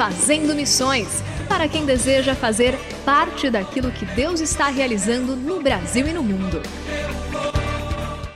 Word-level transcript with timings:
Fazendo 0.00 0.54
Missões 0.54 1.22
para 1.46 1.68
quem 1.68 1.84
deseja 1.84 2.34
fazer 2.34 2.74
parte 3.04 3.50
daquilo 3.50 3.92
que 3.92 4.06
Deus 4.06 4.40
está 4.40 4.68
realizando 4.68 5.36
no 5.36 5.60
Brasil 5.60 6.08
e 6.08 6.12
no 6.14 6.22
mundo. 6.22 6.62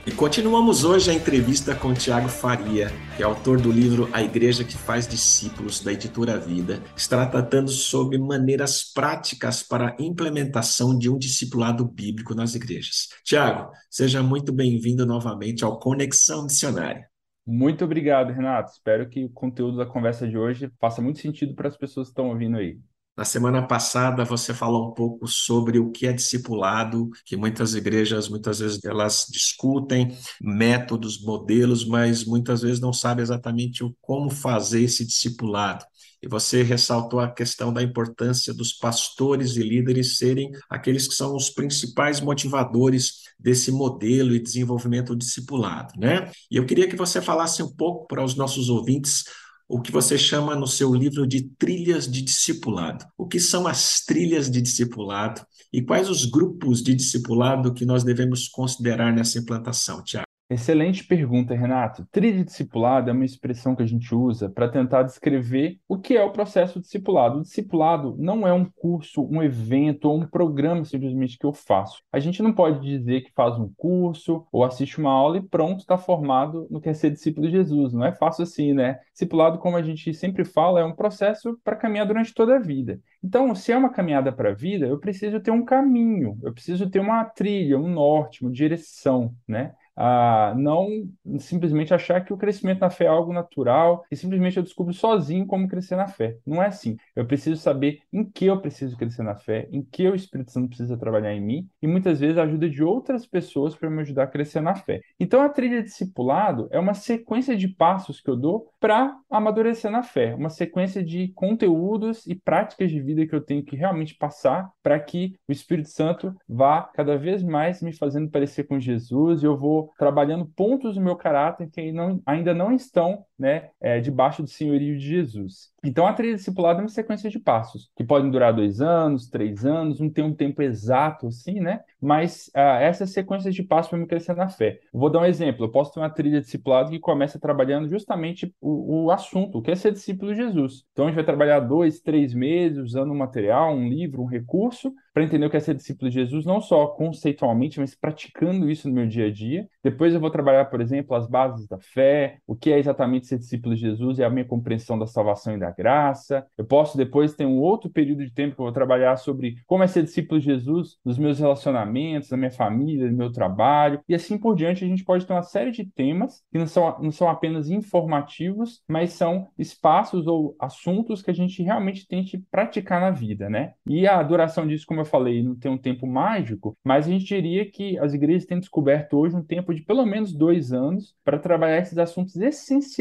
E 0.05 0.11
continuamos 0.11 0.83
hoje 0.83 1.09
a 1.09 1.13
entrevista 1.15 1.73
com 1.73 1.91
Tiago 1.91 2.29
Faria, 2.29 2.93
que 3.17 3.23
é 3.23 3.25
autor 3.25 3.59
do 3.59 3.71
livro 3.71 4.07
A 4.13 4.21
Igreja 4.21 4.63
que 4.63 4.77
Faz 4.77 5.07
Discípulos, 5.07 5.79
da 5.79 5.91
editora 5.91 6.37
Vida, 6.37 6.83
que 6.93 7.01
está 7.01 7.25
tratando 7.25 7.71
sobre 7.71 8.19
maneiras 8.19 8.83
práticas 8.83 9.63
para 9.63 9.87
a 9.87 9.95
implementação 9.99 10.95
de 10.95 11.09
um 11.09 11.17
discipulado 11.17 11.83
bíblico 11.83 12.35
nas 12.35 12.53
igrejas. 12.53 13.09
Tiago, 13.23 13.71
seja 13.89 14.21
muito 14.21 14.53
bem-vindo 14.53 15.03
novamente 15.03 15.65
ao 15.65 15.79
Conexão 15.79 16.43
Missionária. 16.43 17.09
Muito 17.45 17.83
obrigado, 17.85 18.31
Renato. 18.33 18.71
Espero 18.71 19.07
que 19.09 19.23
o 19.25 19.29
conteúdo 19.29 19.77
da 19.77 19.85
conversa 19.85 20.27
de 20.27 20.37
hoje 20.37 20.71
faça 20.79 21.01
muito 21.01 21.19
sentido 21.19 21.53
para 21.55 21.67
as 21.67 21.77
pessoas 21.77 22.07
que 22.07 22.11
estão 22.11 22.29
ouvindo 22.29 22.57
aí. 22.57 22.79
Na 23.17 23.23
semana 23.23 23.65
passada 23.65 24.25
você 24.25 24.53
falou 24.53 24.89
um 24.89 24.93
pouco 24.93 25.25
sobre 25.25 25.79
o 25.79 25.89
que 25.89 26.05
é 26.05 26.11
discipulado, 26.11 27.09
que 27.25 27.37
muitas 27.37 27.73
igrejas 27.73 28.27
muitas 28.27 28.59
vezes 28.59 28.83
elas 28.83 29.27
discutem 29.31 30.17
métodos, 30.41 31.21
modelos, 31.23 31.85
mas 31.85 32.25
muitas 32.25 32.61
vezes 32.61 32.81
não 32.81 32.91
sabem 32.91 33.23
exatamente 33.23 33.85
o 33.85 33.95
como 34.01 34.29
fazer 34.29 34.83
esse 34.83 35.05
discipulado. 35.05 35.85
E 36.21 36.27
você 36.27 36.61
ressaltou 36.61 37.19
a 37.19 37.31
questão 37.31 37.71
da 37.71 37.81
importância 37.81 38.53
dos 38.53 38.73
pastores 38.73 39.55
e 39.55 39.63
líderes 39.63 40.17
serem 40.17 40.51
aqueles 40.69 41.07
que 41.07 41.13
são 41.13 41.35
os 41.35 41.49
principais 41.49 42.19
motivadores 42.19 43.23
desse 43.39 43.71
modelo 43.71 44.33
e 44.35 44.39
desenvolvimento 44.39 45.15
discipulado, 45.15 45.93
né? 45.97 46.31
E 46.49 46.57
eu 46.57 46.65
queria 46.65 46.87
que 46.87 46.95
você 46.95 47.21
falasse 47.21 47.61
um 47.61 47.71
pouco 47.73 48.07
para 48.07 48.23
os 48.23 48.35
nossos 48.35 48.69
ouvintes 48.69 49.23
o 49.67 49.81
que 49.81 49.91
você 49.91 50.17
chama 50.17 50.55
no 50.55 50.67
seu 50.67 50.93
livro 50.93 51.25
de 51.25 51.49
trilhas 51.57 52.09
de 52.09 52.21
discipulado. 52.21 53.05
O 53.17 53.27
que 53.27 53.39
são 53.39 53.67
as 53.67 54.01
trilhas 54.01 54.49
de 54.49 54.61
discipulado 54.61 55.45
e 55.73 55.81
quais 55.81 56.09
os 56.09 56.25
grupos 56.25 56.81
de 56.83 56.93
discipulado 56.93 57.73
que 57.73 57.85
nós 57.85 58.03
devemos 58.03 58.47
considerar 58.47 59.13
nessa 59.13 59.39
implantação, 59.39 60.03
Tiago? 60.03 60.34
Excelente 60.47 61.03
pergunta, 61.03 61.55
Renato. 61.55 62.05
Trilha 62.11 62.45
discipulado 62.45 63.09
é 63.09 63.13
uma 63.13 63.25
expressão 63.25 63.75
que 63.75 63.81
a 63.81 63.85
gente 63.85 64.13
usa 64.13 64.47
para 64.47 64.69
tentar 64.69 65.01
descrever 65.01 65.79
o 65.87 65.97
que 65.97 66.15
é 66.15 66.23
o 66.23 66.31
processo 66.31 66.79
discipulado. 66.79 67.39
O 67.39 67.41
discipulado 67.41 68.15
não 68.19 68.47
é 68.47 68.53
um 68.53 68.63
curso, 68.63 69.27
um 69.27 69.41
evento 69.41 70.05
ou 70.05 70.19
um 70.19 70.27
programa 70.27 70.85
simplesmente 70.85 71.39
que 71.39 71.47
eu 71.47 71.51
faço. 71.51 72.03
A 72.13 72.19
gente 72.19 72.43
não 72.43 72.53
pode 72.53 72.79
dizer 72.79 73.21
que 73.21 73.31
faz 73.33 73.57
um 73.57 73.73
curso 73.75 74.45
ou 74.51 74.63
assiste 74.63 74.99
uma 74.99 75.11
aula 75.11 75.37
e 75.37 75.41
pronto, 75.41 75.79
está 75.79 75.97
formado 75.97 76.67
no 76.69 76.79
que 76.79 76.89
é 76.89 76.93
ser 76.93 77.09
discípulo 77.09 77.47
de 77.47 77.53
Jesus. 77.53 77.91
Não 77.91 78.05
é 78.05 78.11
fácil 78.11 78.43
assim, 78.43 78.71
né? 78.71 78.99
Discipulado, 79.13 79.57
como 79.57 79.77
a 79.77 79.81
gente 79.81 80.13
sempre 80.13 80.45
fala, 80.45 80.79
é 80.79 80.85
um 80.85 80.95
processo 80.95 81.59
para 81.63 81.75
caminhar 81.75 82.05
durante 82.05 82.31
toda 82.35 82.57
a 82.57 82.59
vida. 82.59 82.99
Então, 83.23 83.55
se 83.55 83.71
é 83.71 83.77
uma 83.77 83.89
caminhada 83.89 84.31
para 84.31 84.51
a 84.51 84.53
vida, 84.53 84.85
eu 84.85 84.99
preciso 84.99 85.39
ter 85.39 85.49
um 85.49 85.65
caminho, 85.65 86.37
eu 86.43 86.53
preciso 86.53 86.87
ter 86.87 86.99
uma 86.99 87.25
trilha, 87.25 87.79
um 87.79 87.89
norte, 87.89 88.43
uma 88.43 88.51
direção, 88.51 89.33
né? 89.47 89.73
A 89.95 90.53
não 90.57 91.07
simplesmente 91.39 91.93
achar 91.93 92.23
que 92.23 92.33
o 92.33 92.37
crescimento 92.37 92.79
na 92.81 92.89
fé 92.89 93.05
é 93.05 93.07
algo 93.07 93.31
natural 93.31 94.03
e 94.11 94.15
simplesmente 94.15 94.57
eu 94.57 94.63
descubro 94.63 94.93
sozinho 94.93 95.45
como 95.45 95.67
crescer 95.67 95.95
na 95.95 96.07
fé. 96.07 96.37
Não 96.45 96.61
é 96.61 96.67
assim. 96.67 96.97
Eu 97.15 97.25
preciso 97.25 97.61
saber 97.61 98.01
em 98.11 98.23
que 98.23 98.45
eu 98.45 98.59
preciso 98.59 98.97
crescer 98.97 99.23
na 99.23 99.35
fé, 99.35 99.67
em 99.71 99.81
que 99.81 100.07
o 100.09 100.15
Espírito 100.15 100.51
Santo 100.51 100.67
precisa 100.69 100.97
trabalhar 100.97 101.33
em 101.33 101.41
mim 101.41 101.69
e 101.81 101.87
muitas 101.87 102.19
vezes 102.19 102.37
a 102.37 102.43
ajuda 102.43 102.69
de 102.69 102.83
outras 102.83 103.25
pessoas 103.25 103.75
para 103.75 103.89
me 103.89 104.01
ajudar 104.01 104.23
a 104.23 104.27
crescer 104.27 104.61
na 104.61 104.75
fé. 104.75 105.01
Então 105.19 105.41
a 105.41 105.49
trilha 105.49 105.81
discipulado 105.81 106.67
é 106.71 106.79
uma 106.79 106.93
sequência 106.93 107.55
de 107.55 107.67
passos 107.67 108.19
que 108.19 108.29
eu 108.29 108.35
dou 108.35 108.69
para 108.79 109.17
amadurecer 109.29 109.89
na 109.89 110.03
fé, 110.03 110.35
uma 110.35 110.49
sequência 110.49 111.03
de 111.03 111.29
conteúdos 111.29 112.25
e 112.27 112.35
práticas 112.35 112.91
de 112.91 113.01
vida 113.01 113.25
que 113.25 113.35
eu 113.35 113.41
tenho 113.41 113.63
que 113.63 113.75
realmente 113.75 114.15
passar 114.15 114.69
para 114.83 114.99
que 114.99 115.35
o 115.47 115.51
Espírito 115.51 115.89
Santo 115.89 116.35
vá 116.47 116.83
cada 116.93 117.17
vez 117.17 117.43
mais 117.43 117.81
me 117.81 117.93
fazendo 117.93 118.29
parecer 118.29 118.65
com 118.65 118.79
Jesus 118.79 119.41
e 119.41 119.45
eu 119.45 119.57
vou 119.57 119.84
trabalhando 119.97 120.45
pontos 120.45 120.95
do 120.95 121.01
meu 121.01 121.15
caráter 121.15 121.69
que 121.69 121.91
não, 121.91 122.21
ainda 122.25 122.53
não 122.53 122.71
estão 122.71 123.25
né, 123.37 123.69
é, 123.81 123.99
debaixo 123.99 124.41
do 124.41 124.49
senhorio 124.49 124.97
de 124.97 125.05
Jesus. 125.05 125.73
Então, 125.83 126.07
a 126.07 126.13
trilha 126.13 126.35
discipulada 126.35 126.79
é 126.79 126.83
uma 126.83 126.89
sequência 126.89 127.29
de 127.29 127.37
passos, 127.37 127.91
que 127.95 128.03
podem 128.03 128.31
durar 128.31 128.53
dois 128.53 128.81
anos, 128.81 129.29
três 129.29 129.65
anos, 129.65 129.99
não 129.99 130.09
tem 130.09 130.23
um 130.23 130.33
tempo 130.33 130.61
exato 130.61 131.27
assim, 131.27 131.59
né? 131.59 131.81
Mas 132.01 132.49
uh, 132.55 132.81
essas 132.81 133.11
sequências 133.11 133.53
de 133.53 133.61
passos 133.61 133.89
para 133.89 133.99
me 133.99 134.07
crescer 134.07 134.35
na 134.35 134.49
fé. 134.49 134.79
vou 134.91 135.09
dar 135.09 135.19
um 135.19 135.25
exemplo. 135.25 135.65
Eu 135.65 135.71
posso 135.71 135.93
ter 135.93 135.99
uma 135.99 136.09
trilha 136.09 136.41
discipulada 136.41 136.89
que 136.89 136.99
começa 136.99 137.39
trabalhando 137.39 137.87
justamente 137.89 138.53
o, 138.59 139.05
o 139.05 139.11
assunto, 139.11 139.59
o 139.59 139.61
que 139.61 139.71
é 139.71 139.75
ser 139.75 139.91
discípulo 139.91 140.33
de 140.33 140.37
Jesus. 140.37 140.85
Então, 140.91 141.05
a 141.05 141.07
gente 141.09 141.15
vai 141.15 141.25
trabalhar 141.25 141.59
dois, 141.59 141.99
três 142.01 142.33
meses 142.33 142.79
usando 142.79 143.11
um 143.11 143.17
material, 143.17 143.75
um 143.75 143.87
livro, 143.87 144.23
um 144.23 144.25
recurso, 144.25 144.91
para 145.13 145.23
entender 145.23 145.45
o 145.45 145.49
que 145.49 145.55
é 145.55 145.61
ser 145.61 145.75
discípulo 145.75 146.09
de 146.09 146.15
Jesus, 146.15 146.45
não 146.45 146.59
só 146.59 146.87
conceitualmente, 146.87 147.79
mas 147.79 147.95
praticando 147.95 148.69
isso 148.69 148.89
no 148.89 148.93
meu 148.93 149.07
dia 149.07 149.27
a 149.27 149.31
dia. 149.31 149.67
Depois 149.81 150.13
eu 150.13 150.19
vou 150.19 150.29
trabalhar, 150.29 150.65
por 150.65 150.81
exemplo, 150.81 151.15
as 151.15 151.25
bases 151.25 151.67
da 151.67 151.79
fé, 151.79 152.39
o 152.45 152.55
que 152.55 152.71
é 152.71 152.77
exatamente 152.77 153.24
ser 153.27 153.37
discípulo 153.37 153.75
de 153.75 153.81
Jesus 153.81 154.19
e 154.19 154.23
a 154.23 154.29
minha 154.29 154.45
compreensão 154.45 154.97
da 154.97 155.07
salvação 155.07 155.55
e 155.55 155.59
da 155.59 155.71
graça. 155.71 156.45
Eu 156.57 156.65
posso 156.65 156.97
depois 156.97 157.35
ter 157.35 157.45
um 157.45 157.59
outro 157.59 157.89
período 157.89 158.23
de 158.23 158.31
tempo 158.31 158.55
que 158.55 158.61
eu 158.61 158.65
vou 158.65 158.73
trabalhar 158.73 159.17
sobre 159.17 159.55
como 159.65 159.83
é 159.83 159.87
ser 159.87 160.03
discípulo 160.03 160.39
de 160.39 160.45
Jesus 160.45 160.97
nos 161.03 161.17
meus 161.17 161.39
relacionamentos, 161.39 162.29
na 162.29 162.37
minha 162.37 162.51
família, 162.51 163.09
no 163.09 163.17
meu 163.17 163.31
trabalho, 163.31 163.99
e 164.07 164.15
assim 164.15 164.37
por 164.37 164.55
diante. 164.55 164.83
A 164.83 164.87
gente 164.87 165.03
pode 165.03 165.25
ter 165.25 165.33
uma 165.33 165.43
série 165.43 165.71
de 165.71 165.85
temas 165.85 166.43
que 166.51 166.57
não 166.57 166.67
são, 166.67 166.97
não 167.01 167.11
são 167.11 167.29
apenas 167.29 167.69
informativos, 167.69 168.81
mas 168.87 169.13
são 169.13 169.47
espaços 169.57 170.27
ou 170.27 170.55
assuntos 170.59 171.21
que 171.21 171.31
a 171.31 171.33
gente 171.33 171.61
realmente 171.63 172.07
tente 172.07 172.37
praticar 172.51 173.01
na 173.01 173.11
vida, 173.11 173.49
né? 173.49 173.73
E 173.87 174.07
a 174.07 174.21
duração 174.21 174.67
disso, 174.67 174.85
como 174.85 175.01
eu 175.01 175.05
falei, 175.05 175.43
não 175.43 175.55
tem 175.55 175.71
um 175.71 175.77
tempo 175.77 176.07
mágico, 176.07 176.77
mas 176.83 177.07
a 177.07 177.09
gente 177.09 177.25
diria 177.25 177.69
que 177.69 177.97
as 177.99 178.13
igrejas 178.13 178.45
têm 178.45 178.59
descoberto 178.59 179.17
hoje 179.17 179.35
um 179.35 179.43
tempo 179.43 179.73
de 179.73 179.81
pelo 179.81 180.05
menos 180.05 180.33
dois 180.33 180.71
anos 180.71 181.15
para 181.23 181.39
trabalhar 181.39 181.79
esses 181.79 181.97
assuntos 181.97 182.35
essenciais 182.35 182.95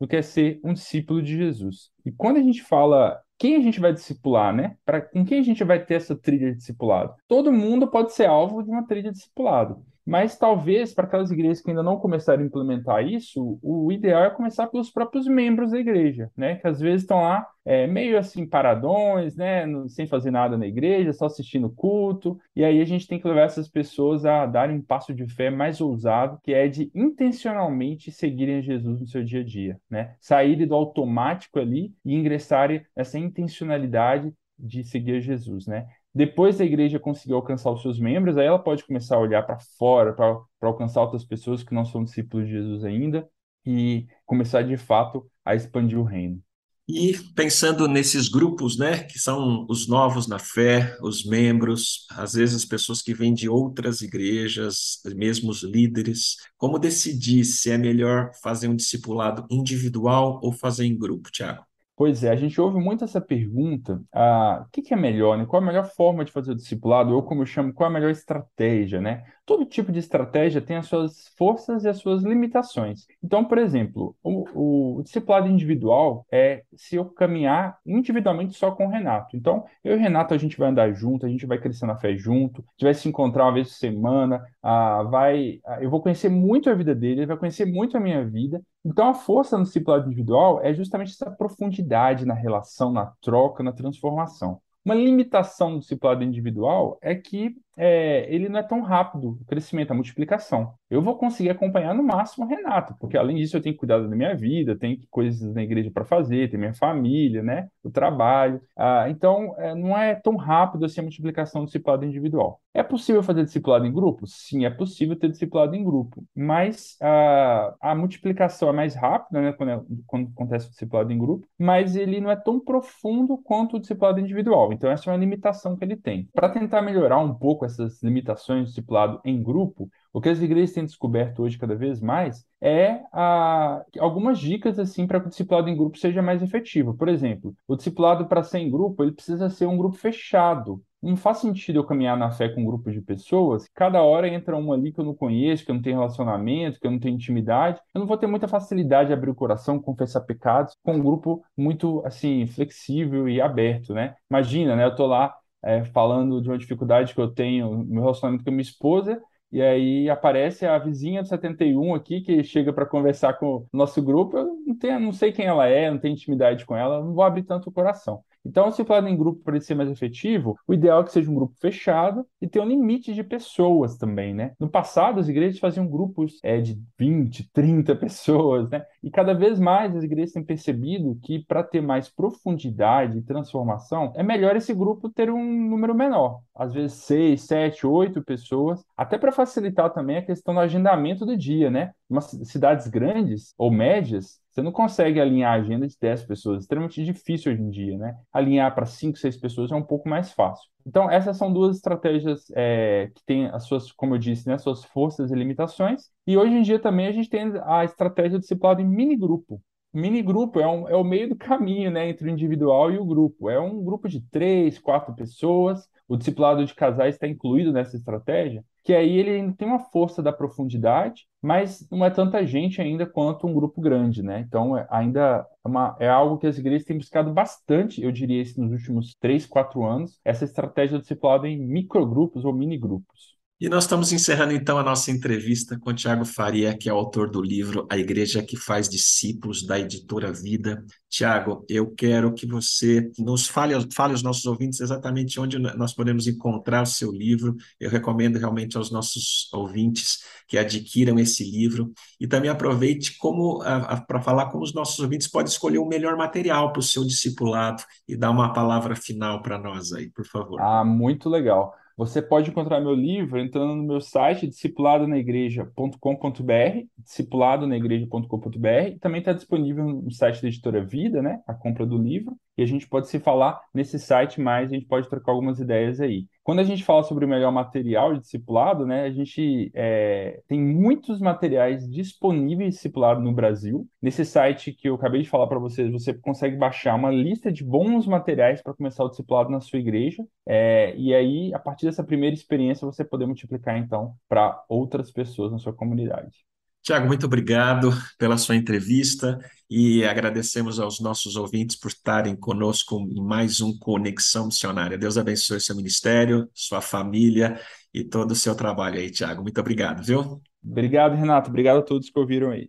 do 0.00 0.06
que 0.06 0.16
é 0.16 0.22
ser 0.22 0.60
um 0.64 0.72
discípulo 0.72 1.22
de 1.22 1.36
Jesus. 1.36 1.90
E 2.04 2.12
quando 2.12 2.38
a 2.38 2.42
gente 2.42 2.62
fala 2.62 3.20
quem 3.42 3.56
a 3.56 3.60
gente 3.60 3.80
vai 3.80 3.92
discipular, 3.92 4.54
né? 4.54 4.76
Com 5.12 5.24
quem 5.24 5.40
a 5.40 5.42
gente 5.42 5.64
vai 5.64 5.84
ter 5.84 5.94
essa 5.94 6.14
trilha 6.14 6.52
de 6.52 6.58
discipulado? 6.58 7.12
Todo 7.26 7.52
mundo 7.52 7.88
pode 7.88 8.12
ser 8.12 8.26
alvo 8.26 8.62
de 8.62 8.70
uma 8.70 8.86
trilha 8.86 9.10
de 9.10 9.18
discipulado. 9.18 9.84
Mas 10.04 10.36
talvez 10.36 10.92
para 10.92 11.04
aquelas 11.04 11.30
igrejas 11.30 11.60
que 11.60 11.70
ainda 11.70 11.82
não 11.82 11.98
começaram 11.98 12.42
a 12.42 12.46
implementar 12.46 13.06
isso, 13.06 13.58
o 13.62 13.90
ideal 13.92 14.24
é 14.24 14.30
começar 14.30 14.66
pelos 14.66 14.90
próprios 14.90 15.26
membros 15.26 15.70
da 15.70 15.78
igreja, 15.78 16.30
né? 16.36 16.56
Que 16.56 16.66
às 16.66 16.80
vezes 16.80 17.02
estão 17.02 17.22
lá 17.22 17.46
é, 17.64 17.86
meio 17.86 18.18
assim 18.18 18.46
paradões, 18.46 19.36
né? 19.36 19.64
Sem 19.88 20.06
fazer 20.06 20.30
nada 20.30 20.58
na 20.58 20.66
igreja, 20.66 21.12
só 21.12 21.26
assistindo 21.26 21.70
culto. 21.70 22.38
E 22.54 22.64
aí 22.64 22.80
a 22.80 22.84
gente 22.84 23.06
tem 23.06 23.20
que 23.20 23.28
levar 23.28 23.42
essas 23.42 23.68
pessoas 23.68 24.24
a 24.24 24.44
darem 24.46 24.76
um 24.76 24.82
passo 24.82 25.14
de 25.14 25.26
fé 25.26 25.50
mais 25.50 25.80
ousado, 25.80 26.38
que 26.42 26.52
é 26.52 26.68
de 26.68 26.90
intencionalmente 26.94 28.10
seguirem 28.10 28.62
Jesus 28.62 29.00
no 29.00 29.06
seu 29.06 29.22
dia 29.24 29.40
a 29.40 29.44
dia, 29.44 29.80
né? 29.88 30.16
Saírem 30.20 30.66
do 30.66 30.74
automático 30.74 31.58
ali 31.58 31.94
e 32.04 32.14
ingressarem 32.14 32.84
nessa 32.96 33.18
intencionalidade 33.18 34.32
de 34.58 34.84
seguir 34.84 35.20
Jesus, 35.20 35.66
né? 35.66 35.86
Depois 36.14 36.58
da 36.58 36.64
igreja 36.64 36.98
conseguir 36.98 37.32
alcançar 37.32 37.70
os 37.70 37.80
seus 37.80 37.98
membros, 37.98 38.36
aí 38.36 38.46
ela 38.46 38.58
pode 38.58 38.84
começar 38.84 39.16
a 39.16 39.20
olhar 39.20 39.42
para 39.42 39.58
fora, 39.78 40.12
para 40.12 40.68
alcançar 40.68 41.00
outras 41.00 41.24
pessoas 41.24 41.62
que 41.62 41.74
não 41.74 41.84
são 41.84 42.04
discípulos 42.04 42.46
de 42.46 42.52
Jesus 42.52 42.84
ainda 42.84 43.26
e 43.64 44.06
começar 44.26 44.62
de 44.62 44.76
fato 44.76 45.26
a 45.44 45.54
expandir 45.54 45.98
o 45.98 46.04
reino. 46.04 46.42
E 46.88 47.16
pensando 47.34 47.86
nesses 47.86 48.28
grupos, 48.28 48.76
né, 48.76 49.04
que 49.04 49.18
são 49.18 49.64
os 49.70 49.88
novos 49.88 50.26
na 50.26 50.38
fé, 50.38 50.96
os 51.00 51.24
membros, 51.24 52.06
às 52.10 52.34
vezes 52.34 52.56
as 52.56 52.64
pessoas 52.64 53.00
que 53.00 53.14
vêm 53.14 53.32
de 53.32 53.48
outras 53.48 54.02
igrejas, 54.02 55.00
mesmo 55.14 55.50
os 55.50 55.62
líderes, 55.62 56.36
como 56.58 56.78
decidir 56.78 57.44
se 57.44 57.70
é 57.70 57.78
melhor 57.78 58.32
fazer 58.42 58.68
um 58.68 58.76
discipulado 58.76 59.46
individual 59.48 60.40
ou 60.42 60.52
fazer 60.52 60.84
em 60.84 60.98
grupo, 60.98 61.30
Tiago? 61.30 61.64
Pois 62.02 62.24
é, 62.24 62.30
a 62.30 62.34
gente 62.34 62.60
ouve 62.60 62.80
muito 62.80 63.04
essa 63.04 63.20
pergunta: 63.20 64.02
ah, 64.12 64.64
o 64.66 64.70
que, 64.72 64.82
que 64.82 64.92
é 64.92 64.96
melhor, 64.96 65.38
né? 65.38 65.46
Qual 65.46 65.62
a 65.62 65.64
melhor 65.64 65.84
forma 65.84 66.24
de 66.24 66.32
fazer 66.32 66.50
o 66.50 66.54
discipulado? 66.56 67.14
Ou 67.14 67.22
como 67.22 67.42
eu 67.42 67.46
chamo, 67.46 67.72
qual 67.72 67.88
a 67.88 67.92
melhor 67.92 68.10
estratégia, 68.10 69.00
né? 69.00 69.22
Todo 69.44 69.66
tipo 69.66 69.90
de 69.90 69.98
estratégia 69.98 70.60
tem 70.60 70.76
as 70.76 70.86
suas 70.86 71.28
forças 71.36 71.84
e 71.84 71.88
as 71.88 71.98
suas 71.98 72.22
limitações. 72.22 73.06
Então, 73.22 73.44
por 73.44 73.58
exemplo, 73.58 74.16
o, 74.22 74.98
o 74.98 75.02
discipulado 75.02 75.48
individual 75.48 76.24
é 76.30 76.62
se 76.76 76.96
eu 76.96 77.04
caminhar 77.06 77.78
individualmente 77.84 78.54
só 78.54 78.70
com 78.70 78.86
o 78.86 78.90
Renato. 78.90 79.36
Então, 79.36 79.64
eu 79.82 79.94
e 79.94 79.98
o 79.98 80.00
Renato, 80.00 80.32
a 80.32 80.38
gente 80.38 80.56
vai 80.56 80.68
andar 80.68 80.92
junto, 80.92 81.26
a 81.26 81.28
gente 81.28 81.44
vai 81.44 81.58
crescer 81.58 81.86
na 81.86 81.96
fé 81.96 82.16
junto, 82.16 82.60
a 82.60 82.70
gente 82.72 82.84
vai 82.84 82.94
se 82.94 83.08
encontrar 83.08 83.44
uma 83.44 83.54
vez 83.54 83.68
por 83.68 83.74
semana, 83.74 84.44
ah, 84.62 85.02
vai, 85.04 85.60
ah, 85.66 85.82
eu 85.82 85.90
vou 85.90 86.00
conhecer 86.00 86.28
muito 86.28 86.70
a 86.70 86.74
vida 86.74 86.94
dele, 86.94 87.20
ele 87.20 87.26
vai 87.26 87.36
conhecer 87.36 87.64
muito 87.66 87.96
a 87.96 88.00
minha 88.00 88.24
vida, 88.24 88.62
então, 88.84 89.08
a 89.08 89.14
força 89.14 89.56
no 89.56 89.64
discipulado 89.64 90.06
individual 90.06 90.60
é 90.60 90.74
justamente 90.74 91.12
essa 91.12 91.30
profundidade 91.30 92.26
na 92.26 92.34
relação, 92.34 92.92
na 92.92 93.06
troca, 93.20 93.62
na 93.62 93.72
transformação. 93.72 94.60
Uma 94.84 94.94
limitação 94.94 95.74
do 95.74 95.78
discipulado 95.78 96.24
individual 96.24 96.98
é 97.00 97.14
que 97.14 97.54
é, 97.76 98.26
ele 98.32 98.48
não 98.48 98.58
é 98.58 98.62
tão 98.62 98.80
rápido, 98.80 99.38
o 99.40 99.44
crescimento, 99.44 99.90
a 99.90 99.94
multiplicação. 99.94 100.74
Eu 100.90 101.00
vou 101.02 101.16
conseguir 101.16 101.50
acompanhar 101.50 101.94
no 101.94 102.02
máximo 102.02 102.44
o 102.44 102.48
Renato, 102.48 102.94
porque 103.00 103.16
além 103.16 103.36
disso 103.36 103.56
eu 103.56 103.62
tenho 103.62 103.76
cuidar 103.76 103.98
da 103.98 104.08
minha 104.08 104.34
vida, 104.36 104.76
tenho 104.76 104.98
coisas 105.10 105.54
na 105.54 105.62
igreja 105.62 105.90
para 105.90 106.04
fazer, 106.04 106.50
tem 106.50 106.58
minha 106.58 106.74
família, 106.74 107.42
né, 107.42 107.68
o 107.82 107.90
trabalho. 107.90 108.60
Ah, 108.76 109.06
então, 109.08 109.54
é, 109.58 109.74
não 109.74 109.96
é 109.96 110.14
tão 110.14 110.36
rápido 110.36 110.84
assim 110.84 111.00
a 111.00 111.02
multiplicação 111.02 111.62
do 111.62 111.66
discipulado 111.66 112.04
individual. 112.04 112.60
É 112.74 112.82
possível 112.82 113.22
fazer 113.22 113.44
discipulado 113.44 113.86
em 113.86 113.92
grupo? 113.92 114.26
Sim, 114.26 114.64
é 114.64 114.70
possível 114.70 115.14
ter 115.14 115.30
discipulado 115.30 115.74
em 115.74 115.84
grupo, 115.84 116.24
mas 116.34 116.96
ah, 117.00 117.74
a 117.80 117.94
multiplicação 117.94 118.68
é 118.68 118.72
mais 118.72 118.94
rápida, 118.94 119.40
né, 119.40 119.52
quando, 119.52 119.70
é, 119.70 119.82
quando 120.06 120.28
acontece 120.28 120.66
o 120.66 120.70
discipulado 120.70 121.12
em 121.12 121.18
grupo, 121.18 121.46
mas 121.58 121.96
ele 121.96 122.20
não 122.20 122.30
é 122.30 122.36
tão 122.36 122.60
profundo 122.60 123.38
quanto 123.38 123.76
o 123.76 123.80
discipulado 123.80 124.20
individual. 124.20 124.72
Então, 124.72 124.90
essa 124.90 125.08
é 125.08 125.12
uma 125.12 125.18
limitação 125.18 125.76
que 125.76 125.84
ele 125.84 125.96
tem. 125.96 126.28
Para 126.34 126.48
tentar 126.48 126.82
melhorar 126.82 127.18
um 127.18 127.34
pouco 127.34 127.61
pouco 127.62 127.64
essas 127.64 128.02
limitações 128.02 128.64
do 128.64 128.68
discipulado 128.68 129.20
em 129.24 129.42
grupo, 129.42 129.88
o 130.12 130.20
que 130.20 130.28
as 130.28 130.40
igrejas 130.40 130.74
têm 130.74 130.84
descoberto 130.84 131.42
hoje 131.42 131.58
cada 131.58 131.74
vez 131.74 132.00
mais 132.00 132.44
é 132.60 133.00
a, 133.12 133.82
algumas 133.98 134.38
dicas 134.38 134.78
assim 134.78 135.06
para 135.06 135.20
que 135.20 135.26
o 135.26 135.30
discipulado 135.30 135.68
em 135.68 135.76
grupo 135.76 135.98
seja 135.98 136.22
mais 136.22 136.42
efetivo. 136.42 136.94
Por 136.94 137.08
exemplo, 137.08 137.54
o 137.66 137.76
discipulado 137.76 138.26
para 138.26 138.42
ser 138.42 138.58
em 138.58 138.70
grupo, 138.70 139.02
ele 139.02 139.12
precisa 139.12 139.48
ser 139.48 139.66
um 139.66 139.76
grupo 139.76 139.96
fechado. 139.96 140.82
Não 141.02 141.16
faz 141.16 141.38
sentido 141.38 141.80
eu 141.80 141.84
caminhar 141.84 142.16
na 142.16 142.30
fé 142.30 142.48
com 142.48 142.60
um 142.60 142.64
grupo 142.64 142.88
de 142.92 143.00
pessoas, 143.00 143.66
cada 143.74 144.00
hora 144.02 144.28
entra 144.28 144.56
um 144.56 144.72
ali 144.72 144.92
que 144.92 145.00
eu 145.00 145.04
não 145.04 145.14
conheço, 145.14 145.64
que 145.64 145.70
eu 145.72 145.74
não 145.74 145.82
tenho 145.82 145.96
relacionamento, 145.96 146.78
que 146.78 146.86
eu 146.86 146.92
não 146.92 147.00
tenho 147.00 147.16
intimidade. 147.16 147.80
Eu 147.92 148.00
não 148.00 148.06
vou 148.06 148.16
ter 148.16 148.28
muita 148.28 148.46
facilidade 148.46 149.08
de 149.08 149.12
abrir 149.12 149.30
o 149.30 149.34
coração, 149.34 149.80
confessar 149.80 150.20
pecados 150.20 150.76
com 150.84 150.94
um 150.94 151.02
grupo 151.02 151.42
muito 151.56 152.02
assim 152.06 152.46
flexível 152.46 153.28
e 153.28 153.40
aberto, 153.40 153.92
né? 153.92 154.14
Imagina, 154.30 154.76
né? 154.76 154.84
Eu 154.84 154.94
tô 154.94 155.06
lá 155.06 155.34
é, 155.62 155.84
falando 155.86 156.40
de 156.40 156.48
uma 156.48 156.58
dificuldade 156.58 157.14
que 157.14 157.20
eu 157.20 157.30
tenho 157.32 157.70
no 157.70 157.84
meu 157.84 158.02
relacionamento 158.02 158.44
com 158.44 158.50
minha 158.50 158.62
esposa, 158.62 159.22
e 159.50 159.60
aí 159.60 160.08
aparece 160.08 160.64
a 160.66 160.78
vizinha 160.78 161.22
do 161.22 161.28
71 161.28 161.94
aqui 161.94 162.22
que 162.22 162.42
chega 162.42 162.72
para 162.72 162.86
conversar 162.86 163.34
com 163.34 163.46
o 163.58 163.68
nosso 163.72 164.02
grupo. 164.02 164.38
Eu 164.38 164.46
não, 164.66 164.76
tenho, 164.78 164.98
não 164.98 165.12
sei 165.12 165.30
quem 165.30 165.46
ela 165.46 165.66
é, 165.66 165.90
não 165.90 165.98
tenho 165.98 166.14
intimidade 166.14 166.64
com 166.64 166.74
ela, 166.76 167.04
não 167.04 167.12
vou 167.14 167.22
abrir 167.22 167.42
tanto 167.42 167.68
o 167.68 167.72
coração. 167.72 168.24
Então, 168.44 168.70
se 168.72 168.84
falar 168.84 169.08
em 169.08 169.16
grupo 169.16 169.42
para 169.42 169.56
ele 169.56 169.64
ser 169.64 169.74
mais 169.74 169.90
efetivo, 169.90 170.56
o 170.66 170.74
ideal 170.74 171.00
é 171.00 171.04
que 171.04 171.12
seja 171.12 171.30
um 171.30 171.34
grupo 171.34 171.54
fechado 171.60 172.26
e 172.40 172.48
ter 172.48 172.60
um 172.60 172.66
limite 172.66 173.14
de 173.14 173.22
pessoas 173.22 173.96
também, 173.96 174.34
né? 174.34 174.52
No 174.58 174.68
passado, 174.68 175.20
as 175.20 175.28
igrejas 175.28 175.58
faziam 175.60 175.86
grupos 175.86 176.38
é, 176.42 176.60
de 176.60 176.80
20, 176.98 177.48
30 177.52 177.94
pessoas, 177.94 178.68
né? 178.68 178.84
E 179.02 179.10
cada 179.10 179.32
vez 179.32 179.58
mais 179.58 179.94
as 179.94 180.02
igrejas 180.02 180.32
têm 180.32 180.44
percebido 180.44 181.18
que 181.22 181.44
para 181.44 181.62
ter 181.62 181.80
mais 181.80 182.08
profundidade 182.08 183.18
e 183.18 183.22
transformação, 183.22 184.12
é 184.16 184.22
melhor 184.22 184.56
esse 184.56 184.74
grupo 184.74 185.08
ter 185.08 185.30
um 185.30 185.68
número 185.68 185.94
menor. 185.94 186.40
Às 186.54 186.72
vezes 186.72 186.98
seis, 186.98 187.42
sete, 187.42 187.86
oito 187.86 188.22
pessoas, 188.22 188.84
até 188.96 189.16
para 189.18 189.32
facilitar 189.32 189.92
também 189.92 190.16
a 190.16 190.24
questão 190.24 190.54
do 190.54 190.60
agendamento 190.60 191.24
do 191.24 191.36
dia, 191.36 191.70
né? 191.70 191.92
Umas 192.08 192.26
cidades 192.44 192.88
grandes 192.88 193.54
ou 193.56 193.70
médias, 193.70 194.41
você 194.52 194.60
não 194.60 194.70
consegue 194.70 195.18
alinhar 195.18 195.52
a 195.52 195.56
agenda 195.56 195.88
de 195.88 195.96
10 195.98 196.24
pessoas, 196.24 196.58
é 196.58 196.60
extremamente 196.60 197.02
difícil 197.02 197.52
hoje 197.52 197.62
em 197.62 197.70
dia, 197.70 197.96
né? 197.96 198.18
Alinhar 198.30 198.74
para 198.74 198.84
5, 198.84 199.16
6 199.16 199.38
pessoas 199.38 199.72
é 199.72 199.74
um 199.74 199.82
pouco 199.82 200.08
mais 200.08 200.30
fácil. 200.32 200.68
Então, 200.86 201.10
essas 201.10 201.38
são 201.38 201.50
duas 201.50 201.76
estratégias 201.76 202.50
é, 202.54 203.10
que 203.14 203.24
têm 203.24 203.46
as 203.46 203.64
suas, 203.64 203.90
como 203.90 204.14
eu 204.14 204.18
disse, 204.18 204.46
né, 204.46 204.58
suas 204.58 204.84
forças 204.84 205.30
e 205.30 205.34
limitações. 205.34 206.10
E 206.26 206.36
hoje 206.36 206.54
em 206.54 206.62
dia 206.62 206.78
também 206.78 207.06
a 207.06 207.12
gente 207.12 207.30
tem 207.30 207.50
a 207.64 207.84
estratégia 207.84 208.38
discipulado 208.38 208.82
em 208.82 208.86
mini 208.86 209.16
grupo. 209.16 209.62
Mini 209.92 210.22
grupo 210.22 210.60
é, 210.60 210.66
um, 210.66 210.88
é 210.88 210.96
o 210.96 211.04
meio 211.04 211.30
do 211.30 211.36
caminho 211.36 211.90
né, 211.90 212.08
entre 212.08 212.28
o 212.28 212.30
individual 212.30 212.90
e 212.90 212.98
o 212.98 213.04
grupo. 213.06 213.48
É 213.48 213.58
um 213.58 213.82
grupo 213.82 214.08
de 214.08 214.20
três, 214.20 214.78
quatro 214.78 215.14
pessoas. 215.14 215.88
O 216.06 216.16
discipulado 216.16 216.64
de 216.64 216.74
casais 216.74 217.14
está 217.14 217.26
incluído 217.26 217.72
nessa 217.72 217.96
estratégia 217.96 218.62
que 218.84 218.92
aí 218.94 219.16
ele 219.16 219.52
tem 219.54 219.68
uma 219.68 219.78
força 219.78 220.22
da 220.22 220.32
profundidade, 220.32 221.26
mas 221.40 221.86
não 221.90 222.04
é 222.04 222.10
tanta 222.10 222.44
gente 222.46 222.80
ainda 222.80 223.06
quanto 223.06 223.46
um 223.46 223.54
grupo 223.54 223.80
grande, 223.80 224.22
né? 224.22 224.40
Então, 224.40 224.76
é, 224.76 224.86
ainda 224.90 225.46
é, 225.64 225.68
uma, 225.68 225.96
é 226.00 226.08
algo 226.08 226.38
que 226.38 226.46
as 226.46 226.58
igrejas 226.58 226.84
têm 226.86 226.98
buscado 226.98 227.32
bastante, 227.32 228.02
eu 228.02 228.10
diria, 228.12 228.42
nos 228.56 228.72
últimos 228.72 229.14
três, 229.20 229.46
quatro 229.46 229.84
anos, 229.84 230.20
essa 230.24 230.44
estratégia 230.44 230.96
de 230.98 231.02
discipulado 231.02 231.46
em 231.46 231.58
microgrupos 231.58 232.44
ou 232.44 232.52
mini-grupos. 232.52 233.36
E 233.62 233.68
nós 233.68 233.84
estamos 233.84 234.12
encerrando 234.12 234.52
então 234.52 234.76
a 234.76 234.82
nossa 234.82 235.12
entrevista 235.12 235.78
com 235.78 235.94
Tiago 235.94 236.24
Faria, 236.24 236.76
que 236.76 236.88
é 236.88 236.92
autor 236.92 237.30
do 237.30 237.40
livro 237.40 237.86
A 237.88 237.96
Igreja 237.96 238.42
que 238.42 238.56
Faz 238.56 238.88
Discípulos, 238.88 239.64
da 239.64 239.78
editora 239.78 240.32
Vida. 240.32 240.84
Tiago, 241.08 241.64
eu 241.68 241.88
quero 241.94 242.34
que 242.34 242.44
você 242.44 243.08
nos 243.16 243.46
fale, 243.46 243.74
fale 243.94 244.14
aos 244.14 244.22
nossos 244.24 244.46
ouvintes 244.46 244.80
exatamente 244.80 245.38
onde 245.38 245.60
nós 245.60 245.94
podemos 245.94 246.26
encontrar 246.26 246.82
o 246.82 246.86
seu 246.86 247.12
livro. 247.12 247.54
Eu 247.78 247.88
recomendo 247.88 248.36
realmente 248.36 248.76
aos 248.76 248.90
nossos 248.90 249.48
ouvintes 249.52 250.24
que 250.48 250.58
adquiram 250.58 251.16
esse 251.20 251.48
livro 251.48 251.92
e 252.18 252.26
também 252.26 252.50
aproveite 252.50 253.16
como 253.16 253.60
para 254.08 254.20
falar 254.20 254.46
como 254.46 254.64
os 254.64 254.74
nossos 254.74 254.98
ouvintes 254.98 255.28
podem 255.28 255.52
escolher 255.52 255.78
o 255.78 255.86
melhor 255.86 256.16
material 256.16 256.72
para 256.72 256.80
o 256.80 256.82
seu 256.82 257.04
discipulado 257.04 257.84
e 258.08 258.16
dar 258.16 258.32
uma 258.32 258.52
palavra 258.52 258.96
final 258.96 259.40
para 259.40 259.56
nós 259.56 259.92
aí, 259.92 260.10
por 260.10 260.26
favor. 260.26 260.60
Ah, 260.60 260.84
muito 260.84 261.28
legal. 261.28 261.80
Você 262.04 262.20
pode 262.20 262.50
encontrar 262.50 262.80
meu 262.80 262.94
livro 262.94 263.38
entrando 263.38 263.76
no 263.76 263.84
meu 263.84 264.00
site 264.00 264.48
discipuladonaigreja.com.br, 264.48 266.86
discipuladonaigreja.com.br, 266.98 268.98
também 269.00 269.20
está 269.20 269.32
disponível 269.32 269.86
no 269.86 270.10
site 270.10 270.42
da 270.42 270.48
Editora 270.48 270.84
Vida, 270.84 271.22
né, 271.22 271.40
a 271.46 271.54
compra 271.54 271.86
do 271.86 271.96
livro, 271.96 272.36
e 272.56 272.62
a 272.62 272.66
gente 272.66 272.86
pode 272.86 273.08
se 273.08 273.18
falar 273.18 273.60
nesse 273.72 273.98
site 273.98 274.40
mais, 274.40 274.70
a 274.70 274.74
gente 274.74 274.86
pode 274.86 275.08
trocar 275.08 275.32
algumas 275.32 275.58
ideias 275.58 276.00
aí. 276.00 276.26
Quando 276.42 276.58
a 276.58 276.64
gente 276.64 276.84
fala 276.84 277.02
sobre 277.02 277.24
o 277.24 277.28
melhor 277.28 277.52
material 277.52 278.14
de 278.14 278.20
discipulado, 278.20 278.84
né, 278.84 279.04
a 279.04 279.10
gente 279.10 279.70
é, 279.74 280.42
tem 280.48 280.60
muitos 280.60 281.20
materiais 281.20 281.88
disponíveis 281.88 282.70
de 282.70 282.76
discipulado 282.76 283.20
no 283.20 283.32
Brasil. 283.32 283.88
Nesse 284.00 284.24
site 284.24 284.72
que 284.72 284.88
eu 284.88 284.96
acabei 284.96 285.22
de 285.22 285.28
falar 285.28 285.46
para 285.46 285.58
vocês, 285.58 285.90
você 285.90 286.12
consegue 286.12 286.56
baixar 286.56 286.94
uma 286.94 287.10
lista 287.10 287.50
de 287.50 287.64
bons 287.64 288.06
materiais 288.06 288.60
para 288.60 288.74
começar 288.74 289.04
o 289.04 289.08
discipulado 289.08 289.50
na 289.50 289.60
sua 289.60 289.78
igreja. 289.78 290.24
É, 290.46 290.94
e 290.96 291.14
aí, 291.14 291.54
a 291.54 291.58
partir 291.58 291.86
dessa 291.86 292.04
primeira 292.04 292.34
experiência, 292.34 292.86
você 292.86 293.04
poder 293.04 293.26
multiplicar 293.26 293.78
então 293.78 294.14
para 294.28 294.62
outras 294.68 295.10
pessoas 295.10 295.52
na 295.52 295.58
sua 295.58 295.72
comunidade. 295.72 296.44
Tiago, 296.82 297.06
muito 297.06 297.26
obrigado 297.26 297.92
pela 298.18 298.36
sua 298.36 298.56
entrevista 298.56 299.38
e 299.70 300.04
agradecemos 300.04 300.80
aos 300.80 300.98
nossos 300.98 301.36
ouvintes 301.36 301.76
por 301.78 301.88
estarem 301.88 302.34
conosco 302.34 303.00
em 303.08 303.22
mais 303.22 303.60
um 303.60 303.78
Conexão 303.78 304.46
Missionária. 304.46 304.98
Deus 304.98 305.16
abençoe 305.16 305.60
seu 305.60 305.76
ministério, 305.76 306.48
sua 306.52 306.80
família 306.80 307.60
e 307.94 308.02
todo 308.02 308.32
o 308.32 308.36
seu 308.36 308.56
trabalho 308.56 308.98
aí, 308.98 309.10
Tiago. 309.12 309.42
Muito 309.42 309.60
obrigado, 309.60 310.04
viu? 310.04 310.42
Obrigado, 310.64 311.14
Renato. 311.14 311.50
Obrigado 311.50 311.78
a 311.78 311.82
todos 311.82 312.10
que 312.10 312.18
ouviram 312.18 312.50
aí. 312.50 312.68